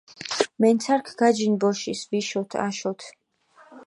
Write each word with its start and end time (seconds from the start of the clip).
მენცარქ 0.63 1.07
გაჯინჷ 1.19 1.57
ბოშის 1.61 2.01
ვიშოთ, 2.09 2.51
აშოთ. 2.67 2.99